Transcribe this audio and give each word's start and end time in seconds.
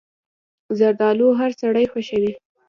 زردالو 0.79 1.27
هر 1.39 1.51
سړی 1.61 1.85
خوښوي. 1.91 2.33